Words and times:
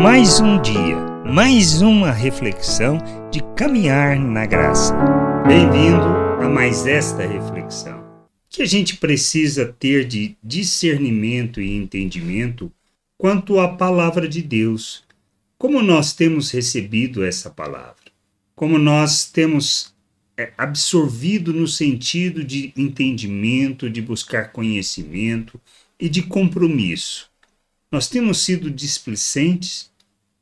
Mais 0.00 0.38
um 0.38 0.62
dia, 0.62 0.96
mais 1.26 1.82
uma 1.82 2.12
reflexão 2.12 2.98
de 3.32 3.42
caminhar 3.56 4.16
na 4.16 4.46
graça. 4.46 4.94
Bem-vindo 5.44 6.04
a 6.40 6.48
mais 6.48 6.86
esta 6.86 7.26
reflexão. 7.26 8.04
Que 8.48 8.62
a 8.62 8.64
gente 8.64 8.96
precisa 8.98 9.66
ter 9.66 10.04
de 10.04 10.36
discernimento 10.40 11.60
e 11.60 11.74
entendimento 11.74 12.70
quanto 13.18 13.58
à 13.58 13.74
palavra 13.76 14.28
de 14.28 14.40
Deus. 14.40 15.02
Como 15.58 15.82
nós 15.82 16.12
temos 16.12 16.52
recebido 16.52 17.24
essa 17.24 17.50
palavra? 17.50 18.12
Como 18.54 18.78
nós 18.78 19.24
temos 19.24 19.92
é, 20.36 20.52
absorvido 20.56 21.52
no 21.52 21.66
sentido 21.66 22.44
de 22.44 22.72
entendimento, 22.76 23.90
de 23.90 24.00
buscar 24.00 24.52
conhecimento 24.52 25.60
e 25.98 26.08
de 26.08 26.22
compromisso. 26.22 27.28
Nós 27.90 28.08
temos 28.08 28.44
sido 28.44 28.70
displicentes 28.70 29.90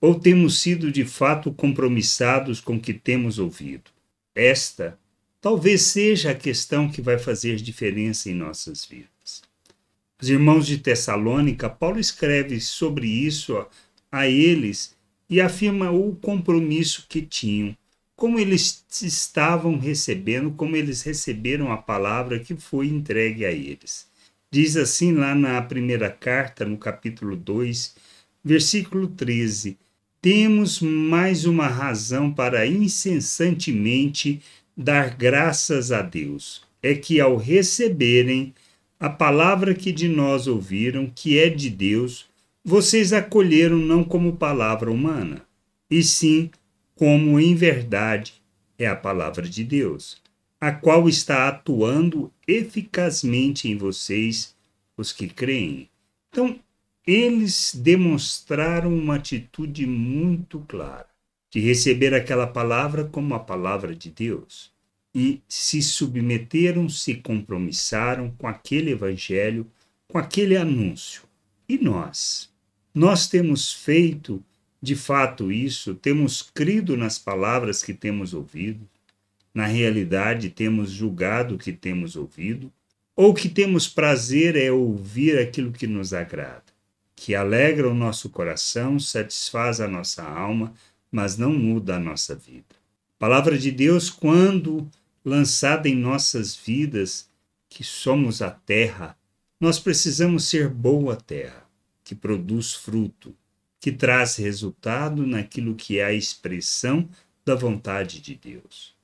ou 0.00 0.18
temos 0.18 0.60
sido 0.60 0.92
de 0.92 1.04
fato 1.04 1.52
compromissados 1.52 2.60
com 2.60 2.76
o 2.76 2.80
que 2.80 2.94
temos 2.94 3.38
ouvido? 3.38 3.90
Esta 4.34 4.98
talvez 5.40 5.82
seja 5.82 6.30
a 6.30 6.34
questão 6.34 6.88
que 6.88 7.02
vai 7.02 7.18
fazer 7.18 7.56
diferença 7.56 8.30
em 8.30 8.34
nossas 8.34 8.84
vidas. 8.84 9.42
Os 10.20 10.28
irmãos 10.30 10.66
de 10.66 10.78
Tessalônica, 10.78 11.68
Paulo 11.68 11.98
escreve 11.98 12.60
sobre 12.60 13.08
isso 13.08 13.66
a, 14.10 14.28
eles 14.28 14.94
e 15.28 15.40
afirma 15.40 15.90
o 15.90 16.14
compromisso 16.14 17.06
que 17.08 17.22
tinham 17.22 17.76
como 18.14 18.38
eles 18.38 18.84
estavam 19.02 19.76
recebendo, 19.80 20.52
como 20.52 20.76
eles 20.76 21.02
receberam 21.02 21.72
a 21.72 21.76
palavra 21.76 22.38
que 22.38 22.54
foi 22.54 22.86
entregue 22.86 23.44
a 23.44 23.50
eles. 23.50 24.06
Diz 24.52 24.76
assim 24.76 25.12
lá 25.14 25.34
na 25.34 25.62
primeira 25.62 26.10
carta, 26.10 26.66
no 26.66 26.76
capítulo 26.76 27.34
2, 27.34 27.94
versículo 28.44 29.08
13: 29.08 29.78
Temos 30.20 30.78
mais 30.82 31.46
uma 31.46 31.66
razão 31.66 32.30
para 32.30 32.66
incessantemente 32.66 34.42
dar 34.76 35.16
graças 35.16 35.90
a 35.90 36.02
Deus. 36.02 36.62
É 36.82 36.94
que 36.94 37.18
ao 37.18 37.38
receberem 37.38 38.52
a 39.00 39.08
palavra 39.08 39.72
que 39.72 39.90
de 39.90 40.06
nós 40.06 40.46
ouviram, 40.46 41.10
que 41.14 41.38
é 41.38 41.48
de 41.48 41.70
Deus, 41.70 42.26
vocês 42.62 43.14
acolheram 43.14 43.78
não 43.78 44.04
como 44.04 44.36
palavra 44.36 44.90
humana, 44.90 45.40
e 45.90 46.02
sim 46.02 46.50
como 46.94 47.40
em 47.40 47.54
verdade 47.54 48.34
é 48.78 48.86
a 48.86 48.94
palavra 48.94 49.48
de 49.48 49.64
Deus, 49.64 50.21
a 50.62 50.70
qual 50.70 51.08
está 51.08 51.48
atuando 51.48 52.32
eficazmente 52.46 53.68
em 53.68 53.76
vocês, 53.76 54.54
os 54.96 55.12
que 55.12 55.26
creem. 55.26 55.90
Então, 56.30 56.60
eles 57.04 57.74
demonstraram 57.74 58.96
uma 58.96 59.16
atitude 59.16 59.84
muito 59.88 60.60
clara 60.60 61.08
de 61.50 61.58
receber 61.58 62.14
aquela 62.14 62.46
palavra 62.46 63.04
como 63.04 63.34
a 63.34 63.40
palavra 63.40 63.92
de 63.92 64.08
Deus 64.08 64.70
e 65.12 65.42
se 65.48 65.82
submeteram, 65.82 66.88
se 66.88 67.16
compromissaram 67.16 68.30
com 68.38 68.46
aquele 68.46 68.92
evangelho, 68.92 69.66
com 70.06 70.16
aquele 70.16 70.56
anúncio. 70.56 71.24
E 71.68 71.76
nós? 71.76 72.48
Nós 72.94 73.26
temos 73.26 73.72
feito 73.72 74.40
de 74.80 74.94
fato 74.94 75.50
isso, 75.50 75.92
temos 75.96 76.40
crido 76.40 76.96
nas 76.96 77.18
palavras 77.18 77.82
que 77.82 77.92
temos 77.92 78.32
ouvido, 78.32 78.88
na 79.54 79.66
realidade 79.66 80.50
temos 80.50 80.90
julgado 80.90 81.54
o 81.54 81.58
que 81.58 81.72
temos 81.72 82.16
ouvido, 82.16 82.72
ou 83.14 83.34
que 83.34 83.48
temos 83.48 83.88
prazer 83.88 84.56
é 84.56 84.72
ouvir 84.72 85.38
aquilo 85.38 85.72
que 85.72 85.86
nos 85.86 86.14
agrada, 86.14 86.64
que 87.14 87.34
alegra 87.34 87.88
o 87.88 87.94
nosso 87.94 88.30
coração, 88.30 88.98
satisfaz 88.98 89.80
a 89.80 89.86
nossa 89.86 90.22
alma, 90.22 90.72
mas 91.10 91.36
não 91.36 91.52
muda 91.52 91.96
a 91.96 92.00
nossa 92.00 92.34
vida. 92.34 92.74
Palavra 93.18 93.58
de 93.58 93.70
Deus, 93.70 94.08
quando 94.08 94.90
lançada 95.24 95.88
em 95.88 95.94
nossas 95.94 96.56
vidas, 96.56 97.30
que 97.68 97.84
somos 97.84 98.42
a 98.42 98.50
terra, 98.50 99.16
nós 99.60 99.78
precisamos 99.78 100.44
ser 100.44 100.68
boa 100.68 101.14
terra, 101.14 101.64
que 102.02 102.14
produz 102.14 102.74
fruto, 102.74 103.34
que 103.80 103.92
traz 103.92 104.36
resultado 104.36 105.26
naquilo 105.26 105.74
que 105.74 105.98
é 105.98 106.04
a 106.04 106.12
expressão 106.12 107.08
da 107.44 107.54
vontade 107.54 108.20
de 108.20 108.34
Deus, 108.34 108.94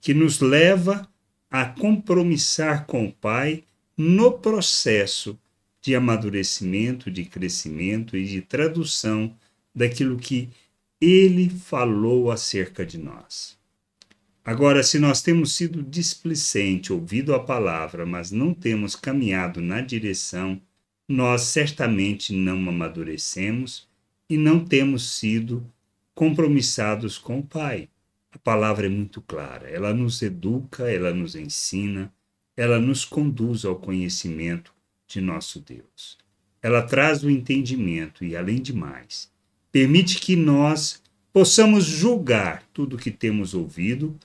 que 0.00 0.14
nos 0.14 0.40
leva 0.40 1.08
a 1.50 1.64
compromissar 1.64 2.86
com 2.86 3.06
o 3.06 3.12
Pai 3.12 3.64
no 3.96 4.32
processo 4.32 5.38
de 5.82 5.94
amadurecimento, 5.94 7.10
de 7.10 7.24
crescimento 7.24 8.16
e 8.16 8.24
de 8.24 8.40
tradução 8.40 9.34
daquilo 9.74 10.18
que 10.18 10.48
ele 11.00 11.48
falou 11.48 12.30
acerca 12.30 12.84
de 12.84 12.98
nós. 12.98 13.58
Agora, 14.44 14.82
se 14.82 14.98
nós 14.98 15.22
temos 15.22 15.54
sido 15.54 15.82
displicente, 15.82 16.92
ouvido 16.92 17.34
a 17.34 17.40
palavra, 17.40 18.06
mas 18.06 18.30
não 18.30 18.54
temos 18.54 18.96
caminhado 18.96 19.60
na 19.60 19.80
direção, 19.80 20.60
nós 21.08 21.42
certamente 21.42 22.32
não 22.32 22.68
amadurecemos 22.68 23.88
e 24.28 24.36
não 24.36 24.64
temos 24.64 25.18
sido 25.18 25.64
compromissados 26.14 27.18
com 27.18 27.40
o 27.40 27.46
Pai. 27.46 27.88
A 28.32 28.38
palavra 28.38 28.86
é 28.86 28.88
muito 28.88 29.20
clara, 29.20 29.68
ela 29.68 29.92
nos 29.92 30.22
educa, 30.22 30.90
ela 30.90 31.12
nos 31.12 31.34
ensina, 31.34 32.12
ela 32.56 32.78
nos 32.78 33.04
conduz 33.04 33.64
ao 33.64 33.76
conhecimento 33.76 34.72
de 35.06 35.20
nosso 35.20 35.60
Deus. 35.60 36.16
Ela 36.62 36.82
traz 36.82 37.24
o 37.24 37.30
entendimento 37.30 38.24
e, 38.24 38.36
além 38.36 38.60
de 38.62 38.72
mais, 38.72 39.30
permite 39.72 40.18
que 40.18 40.36
nós 40.36 41.02
possamos 41.32 41.84
julgar 41.84 42.62
tudo 42.72 42.96
o 42.96 42.98
que 42.98 43.10
temos 43.10 43.54
ouvido 43.54 44.16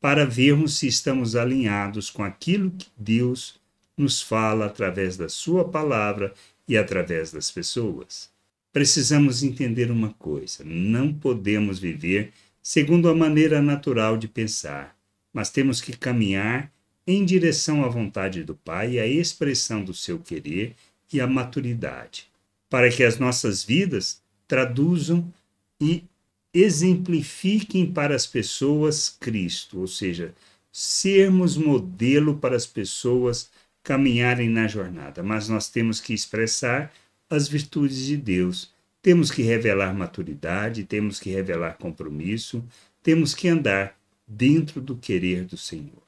para 0.00 0.26
vermos 0.26 0.78
se 0.78 0.86
estamos 0.86 1.34
alinhados 1.34 2.10
com 2.10 2.22
aquilo 2.22 2.70
que 2.70 2.88
Deus 2.96 3.58
nos 3.96 4.20
fala 4.20 4.66
através 4.66 5.16
da 5.16 5.28
Sua 5.28 5.66
palavra 5.66 6.34
e 6.68 6.76
através 6.76 7.32
das 7.32 7.50
pessoas. 7.50 8.30
Precisamos 8.72 9.42
entender 9.42 9.90
uma 9.90 10.12
coisa: 10.14 10.64
não 10.64 11.12
podemos 11.12 11.78
viver 11.78 12.32
segundo 12.66 13.10
a 13.10 13.14
maneira 13.14 13.60
natural 13.60 14.16
de 14.16 14.26
pensar, 14.26 14.96
mas 15.30 15.50
temos 15.50 15.82
que 15.82 15.94
caminhar 15.94 16.72
em 17.06 17.22
direção 17.22 17.84
à 17.84 17.88
vontade 17.88 18.42
do 18.42 18.54
Pai 18.54 18.98
à 18.98 19.06
expressão 19.06 19.84
do 19.84 19.92
seu 19.92 20.18
querer 20.18 20.74
e 21.12 21.20
à 21.20 21.26
maturidade, 21.26 22.26
para 22.70 22.90
que 22.90 23.04
as 23.04 23.18
nossas 23.18 23.62
vidas 23.62 24.22
traduzam 24.48 25.30
e 25.78 26.04
exemplifiquem 26.54 27.92
para 27.92 28.16
as 28.16 28.26
pessoas 28.26 29.10
Cristo, 29.10 29.80
ou 29.80 29.86
seja, 29.86 30.34
sermos 30.72 31.58
modelo 31.58 32.38
para 32.38 32.56
as 32.56 32.66
pessoas 32.66 33.50
caminharem 33.82 34.48
na 34.48 34.66
jornada, 34.66 35.22
mas 35.22 35.50
nós 35.50 35.68
temos 35.68 36.00
que 36.00 36.14
expressar 36.14 36.90
as 37.28 37.46
virtudes 37.46 38.06
de 38.06 38.16
Deus. 38.16 38.72
Temos 39.04 39.30
que 39.30 39.42
revelar 39.42 39.92
maturidade, 39.92 40.82
temos 40.82 41.20
que 41.20 41.28
revelar 41.28 41.76
compromisso, 41.76 42.64
temos 43.02 43.34
que 43.34 43.48
andar 43.48 44.00
dentro 44.26 44.80
do 44.80 44.96
querer 44.96 45.44
do 45.44 45.58
Senhor. 45.58 46.02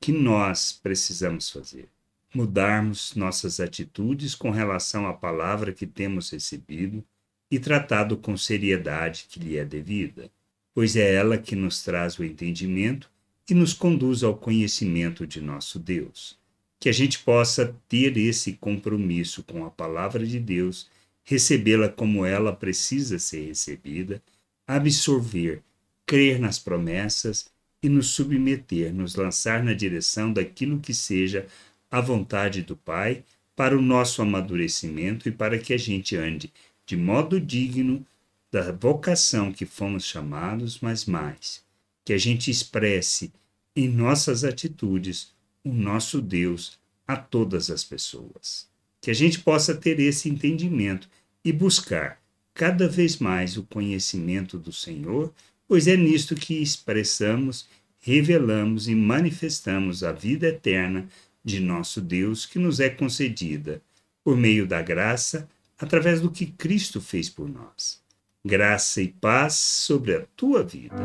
Que 0.00 0.10
nós 0.10 0.72
precisamos 0.72 1.50
fazer? 1.50 1.86
Mudarmos 2.34 3.14
nossas 3.14 3.60
atitudes 3.60 4.34
com 4.34 4.50
relação 4.50 5.06
à 5.06 5.12
palavra 5.12 5.70
que 5.70 5.86
temos 5.86 6.30
recebido 6.30 7.04
e 7.50 7.58
tratado 7.58 8.16
com 8.16 8.38
seriedade 8.38 9.26
que 9.28 9.38
lhe 9.38 9.58
é 9.58 9.64
devida, 9.66 10.30
pois 10.72 10.96
é 10.96 11.12
ela 11.12 11.36
que 11.36 11.54
nos 11.54 11.82
traz 11.82 12.18
o 12.18 12.24
entendimento 12.24 13.10
e 13.46 13.52
nos 13.52 13.74
conduz 13.74 14.24
ao 14.24 14.34
conhecimento 14.34 15.26
de 15.26 15.42
nosso 15.42 15.78
Deus 15.78 16.38
que 16.80 16.88
a 16.88 16.92
gente 16.92 17.18
possa 17.18 17.74
ter 17.88 18.16
esse 18.16 18.52
compromisso 18.52 19.42
com 19.42 19.66
a 19.66 19.70
palavra 19.70 20.24
de 20.24 20.38
Deus, 20.38 20.88
recebê-la 21.28 21.90
como 21.90 22.24
ela 22.24 22.54
precisa 22.54 23.18
ser 23.18 23.48
recebida, 23.48 24.22
absorver, 24.66 25.62
crer 26.06 26.40
nas 26.40 26.58
promessas 26.58 27.50
e 27.82 27.88
nos 27.88 28.08
submeter, 28.08 28.94
nos 28.94 29.14
lançar 29.14 29.62
na 29.62 29.74
direção 29.74 30.32
daquilo 30.32 30.80
que 30.80 30.94
seja 30.94 31.46
a 31.90 32.00
vontade 32.00 32.62
do 32.62 32.74
Pai 32.74 33.22
para 33.54 33.76
o 33.76 33.82
nosso 33.82 34.22
amadurecimento 34.22 35.28
e 35.28 35.32
para 35.32 35.58
que 35.58 35.74
a 35.74 35.76
gente 35.76 36.16
ande 36.16 36.50
de 36.86 36.96
modo 36.96 37.38
digno 37.38 38.06
da 38.50 38.72
vocação 38.72 39.52
que 39.52 39.66
fomos 39.66 40.06
chamados, 40.06 40.80
mas 40.80 41.04
mais, 41.04 41.62
que 42.06 42.14
a 42.14 42.18
gente 42.18 42.50
expresse 42.50 43.30
em 43.76 43.86
nossas 43.86 44.44
atitudes 44.44 45.34
o 45.62 45.74
nosso 45.74 46.22
Deus 46.22 46.78
a 47.06 47.18
todas 47.18 47.70
as 47.70 47.84
pessoas. 47.84 48.66
Que 49.02 49.10
a 49.10 49.14
gente 49.14 49.40
possa 49.40 49.74
ter 49.74 50.00
esse 50.00 50.30
entendimento 50.30 51.06
e 51.48 51.52
buscar 51.52 52.18
cada 52.52 52.86
vez 52.86 53.16
mais 53.16 53.56
o 53.56 53.62
conhecimento 53.62 54.58
do 54.58 54.70
Senhor, 54.70 55.32
pois 55.66 55.86
é 55.86 55.96
nisto 55.96 56.34
que 56.34 56.60
expressamos, 56.60 57.66
revelamos 58.00 58.86
e 58.86 58.94
manifestamos 58.94 60.04
a 60.04 60.12
vida 60.12 60.48
eterna 60.48 61.08
de 61.42 61.58
nosso 61.58 62.02
Deus 62.02 62.44
que 62.44 62.58
nos 62.58 62.80
é 62.80 62.90
concedida 62.90 63.80
por 64.22 64.36
meio 64.36 64.66
da 64.66 64.82
graça, 64.82 65.48
através 65.78 66.20
do 66.20 66.30
que 66.30 66.44
Cristo 66.44 67.00
fez 67.00 67.30
por 67.30 67.48
nós. 67.48 67.98
graça 68.44 69.00
e 69.00 69.08
paz 69.08 69.54
sobre 69.54 70.16
a 70.16 70.24
tua 70.36 70.62
vida. 70.62 70.96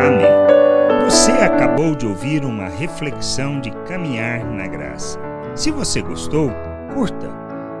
Amém. 0.00 1.04
Você 1.04 1.32
acabou 1.32 1.94
de 1.94 2.06
ouvir 2.06 2.44
uma 2.44 2.68
reflexão 2.68 3.60
de 3.60 3.70
caminhar 3.86 4.44
na 4.44 4.66
graça. 4.66 5.18
Se 5.54 5.70
você 5.70 6.00
gostou, 6.00 6.50
curta, 6.94 7.30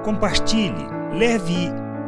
compartilhe, 0.04 0.86
leve 1.18 1.85